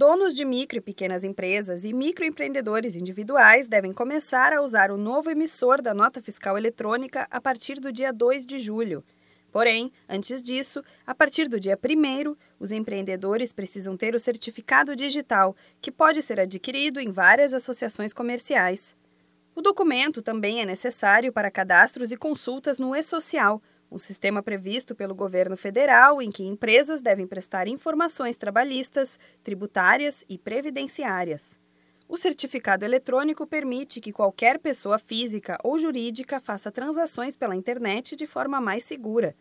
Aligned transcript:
Donos 0.00 0.34
de 0.34 0.46
micro 0.46 0.78
e 0.78 0.80
pequenas 0.80 1.24
empresas 1.24 1.84
e 1.84 1.92
microempreendedores 1.92 2.96
individuais 2.96 3.68
devem 3.68 3.92
começar 3.92 4.50
a 4.50 4.62
usar 4.62 4.90
o 4.90 4.96
novo 4.96 5.30
emissor 5.30 5.82
da 5.82 5.92
nota 5.92 6.22
fiscal 6.22 6.56
eletrônica 6.56 7.28
a 7.30 7.38
partir 7.38 7.74
do 7.74 7.92
dia 7.92 8.10
2 8.10 8.46
de 8.46 8.58
julho. 8.58 9.04
Porém, 9.52 9.92
antes 10.08 10.40
disso, 10.40 10.82
a 11.06 11.14
partir 11.14 11.48
do 11.48 11.60
dia 11.60 11.78
1, 11.78 12.34
os 12.58 12.72
empreendedores 12.72 13.52
precisam 13.52 13.94
ter 13.94 14.14
o 14.14 14.18
certificado 14.18 14.96
digital, 14.96 15.54
que 15.82 15.92
pode 15.92 16.22
ser 16.22 16.40
adquirido 16.40 16.98
em 16.98 17.12
várias 17.12 17.52
associações 17.52 18.14
comerciais. 18.14 18.96
O 19.54 19.60
documento 19.60 20.22
também 20.22 20.62
é 20.62 20.64
necessário 20.64 21.30
para 21.30 21.50
cadastros 21.50 22.10
e 22.10 22.16
consultas 22.16 22.78
no 22.78 22.96
E-Social, 22.96 23.60
um 23.90 23.98
sistema 23.98 24.42
previsto 24.42 24.94
pelo 24.94 25.14
governo 25.14 25.56
federal 25.56 26.22
em 26.22 26.30
que 26.30 26.44
empresas 26.44 27.02
devem 27.02 27.26
prestar 27.26 27.66
informações 27.66 28.36
trabalhistas, 28.36 29.18
tributárias 29.42 30.24
e 30.28 30.38
previdenciárias. 30.38 31.58
O 32.08 32.16
certificado 32.16 32.84
eletrônico 32.84 33.46
permite 33.46 34.00
que 34.00 34.12
qualquer 34.12 34.58
pessoa 34.58 34.98
física 34.98 35.58
ou 35.62 35.78
jurídica 35.78 36.40
faça 36.40 36.70
transações 36.70 37.36
pela 37.36 37.54
internet 37.54 38.16
de 38.16 38.26
forma 38.26 38.60
mais 38.60 38.84
segura. 38.84 39.34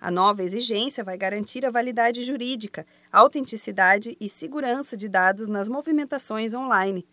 A 0.00 0.10
nova 0.10 0.42
exigência 0.42 1.02
vai 1.02 1.16
garantir 1.16 1.64
a 1.64 1.70
validade 1.70 2.22
jurídica, 2.22 2.86
autenticidade 3.10 4.16
e 4.20 4.28
segurança 4.28 4.96
de 4.96 5.08
dados 5.08 5.48
nas 5.48 5.68
movimentações 5.68 6.52
online. 6.52 7.06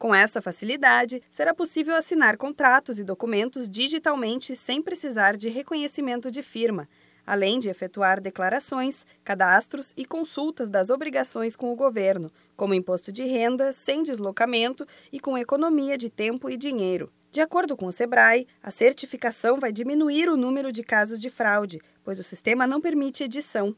Com 0.00 0.14
essa 0.14 0.40
facilidade, 0.40 1.22
será 1.30 1.52
possível 1.52 1.94
assinar 1.94 2.38
contratos 2.38 2.98
e 2.98 3.04
documentos 3.04 3.68
digitalmente 3.68 4.56
sem 4.56 4.80
precisar 4.80 5.36
de 5.36 5.50
reconhecimento 5.50 6.30
de 6.30 6.42
firma, 6.42 6.88
além 7.26 7.58
de 7.58 7.68
efetuar 7.68 8.18
declarações, 8.18 9.04
cadastros 9.22 9.92
e 9.98 10.06
consultas 10.06 10.70
das 10.70 10.88
obrigações 10.88 11.54
com 11.54 11.70
o 11.70 11.76
governo, 11.76 12.32
como 12.56 12.72
imposto 12.72 13.12
de 13.12 13.24
renda, 13.26 13.74
sem 13.74 14.02
deslocamento 14.02 14.86
e 15.12 15.20
com 15.20 15.36
economia 15.36 15.98
de 15.98 16.08
tempo 16.08 16.48
e 16.48 16.56
dinheiro. 16.56 17.12
De 17.30 17.42
acordo 17.42 17.76
com 17.76 17.84
o 17.84 17.92
Sebrae, 17.92 18.46
a 18.62 18.70
certificação 18.70 19.60
vai 19.60 19.70
diminuir 19.70 20.30
o 20.30 20.36
número 20.36 20.72
de 20.72 20.82
casos 20.82 21.20
de 21.20 21.28
fraude, 21.28 21.78
pois 22.02 22.18
o 22.18 22.24
sistema 22.24 22.66
não 22.66 22.80
permite 22.80 23.24
edição. 23.24 23.76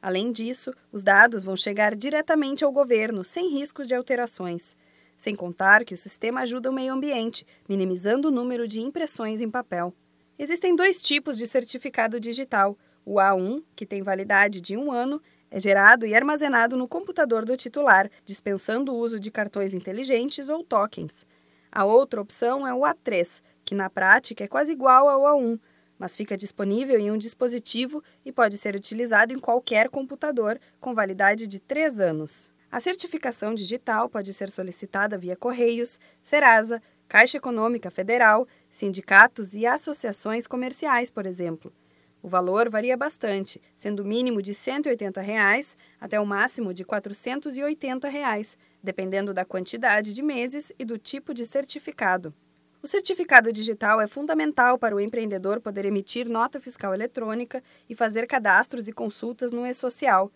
Além 0.00 0.30
disso, 0.30 0.72
os 0.92 1.02
dados 1.02 1.42
vão 1.42 1.56
chegar 1.56 1.96
diretamente 1.96 2.64
ao 2.64 2.70
governo, 2.70 3.24
sem 3.24 3.48
riscos 3.48 3.88
de 3.88 3.94
alterações. 3.96 4.76
Sem 5.16 5.34
contar 5.34 5.84
que 5.84 5.94
o 5.94 5.98
sistema 5.98 6.40
ajuda 6.40 6.70
o 6.70 6.72
meio 6.72 6.92
ambiente, 6.92 7.46
minimizando 7.68 8.28
o 8.28 8.30
número 8.30 8.66
de 8.66 8.80
impressões 8.80 9.40
em 9.40 9.50
papel. 9.50 9.94
Existem 10.38 10.74
dois 10.74 11.00
tipos 11.02 11.36
de 11.36 11.46
certificado 11.46 12.18
digital. 12.18 12.76
O 13.04 13.16
A1, 13.16 13.62
que 13.76 13.86
tem 13.86 14.02
validade 14.02 14.60
de 14.60 14.76
um 14.76 14.90
ano, 14.90 15.22
é 15.50 15.60
gerado 15.60 16.06
e 16.06 16.14
armazenado 16.14 16.76
no 16.76 16.88
computador 16.88 17.44
do 17.44 17.56
titular, 17.56 18.10
dispensando 18.24 18.92
o 18.92 18.96
uso 18.96 19.20
de 19.20 19.30
cartões 19.30 19.72
inteligentes 19.72 20.48
ou 20.48 20.64
tokens. 20.64 21.26
A 21.70 21.84
outra 21.84 22.20
opção 22.20 22.66
é 22.66 22.74
o 22.74 22.80
A3, 22.80 23.40
que 23.64 23.74
na 23.74 23.88
prática 23.88 24.44
é 24.44 24.48
quase 24.48 24.72
igual 24.72 25.08
ao 25.08 25.22
A1, 25.22 25.58
mas 25.98 26.16
fica 26.16 26.36
disponível 26.36 26.98
em 26.98 27.10
um 27.10 27.16
dispositivo 27.16 28.02
e 28.24 28.32
pode 28.32 28.58
ser 28.58 28.74
utilizado 28.74 29.32
em 29.32 29.38
qualquer 29.38 29.88
computador, 29.88 30.58
com 30.80 30.94
validade 30.94 31.46
de 31.46 31.60
três 31.60 32.00
anos. 32.00 32.50
A 32.74 32.80
certificação 32.80 33.54
digital 33.54 34.08
pode 34.08 34.34
ser 34.34 34.50
solicitada 34.50 35.16
via 35.16 35.36
Correios, 35.36 36.00
Serasa, 36.20 36.82
Caixa 37.06 37.36
Econômica 37.36 37.88
Federal, 37.88 38.48
sindicatos 38.68 39.54
e 39.54 39.64
associações 39.64 40.48
comerciais, 40.48 41.08
por 41.08 41.24
exemplo. 41.24 41.72
O 42.20 42.28
valor 42.28 42.68
varia 42.68 42.96
bastante, 42.96 43.62
sendo 43.76 44.02
o 44.02 44.04
mínimo 44.04 44.42
de 44.42 44.52
180 44.52 45.20
reais 45.20 45.76
até 46.00 46.18
o 46.18 46.26
máximo 46.26 46.74
de 46.74 46.84
480 46.84 48.08
reais, 48.08 48.58
dependendo 48.82 49.32
da 49.32 49.44
quantidade 49.44 50.12
de 50.12 50.20
meses 50.20 50.72
e 50.76 50.84
do 50.84 50.98
tipo 50.98 51.32
de 51.32 51.46
certificado. 51.46 52.34
O 52.82 52.88
certificado 52.88 53.52
digital 53.52 54.00
é 54.00 54.08
fundamental 54.08 54.80
para 54.80 54.96
o 54.96 55.00
empreendedor 55.00 55.60
poder 55.60 55.84
emitir 55.84 56.28
nota 56.28 56.60
fiscal 56.60 56.92
eletrônica 56.92 57.62
e 57.88 57.94
fazer 57.94 58.26
cadastros 58.26 58.88
e 58.88 58.92
consultas 58.92 59.52
no 59.52 59.64
e-social 59.64 60.28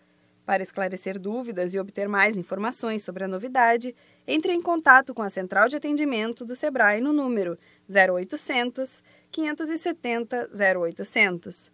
para 0.49 0.63
esclarecer 0.63 1.19
dúvidas 1.19 1.75
e 1.75 1.79
obter 1.79 2.09
mais 2.09 2.35
informações 2.35 3.03
sobre 3.03 3.23
a 3.23 3.27
novidade, 3.27 3.95
entre 4.25 4.51
em 4.51 4.59
contato 4.59 5.13
com 5.13 5.21
a 5.21 5.29
central 5.29 5.67
de 5.67 5.75
atendimento 5.75 6.43
do 6.43 6.55
Sebrae 6.55 6.99
no 6.99 7.13
número 7.13 7.55
0800 7.87 9.03
570 9.29 10.49
0800. 10.81 11.71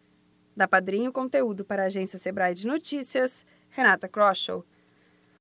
Da 0.57 0.67
Padrinho 0.67 1.13
Conteúdo 1.13 1.63
para 1.63 1.83
a 1.83 1.85
agência 1.85 2.19
Sebrae 2.19 2.53
de 2.53 2.67
Notícias, 2.67 3.45
Renata 3.69 4.09
Kroschel. 4.09 4.65